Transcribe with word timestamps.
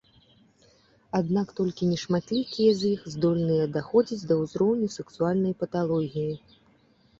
Аднак 1.19 1.51
толькі 1.59 1.89
нешматлікія 1.89 2.71
з 2.79 2.91
іх 2.95 3.05
здольныя 3.17 3.69
даходзіць 3.77 4.27
да 4.33 4.41
ўзроўню 4.43 4.91
сексуальнай 4.97 5.57
паталогіі. 5.63 6.33